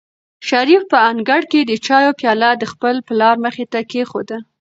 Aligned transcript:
شریف 0.49 0.83
په 0.91 0.97
انګړ 1.09 1.41
کې 1.51 1.59
د 1.63 1.71
چایو 1.85 2.17
پیاله 2.19 2.49
د 2.57 2.63
خپل 2.71 2.95
پلار 3.07 3.35
مخې 3.45 3.65
ته 3.71 3.79
کېښوده. 3.91 4.37